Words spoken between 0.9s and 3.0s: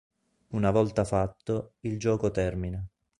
fatto, il gioco termina.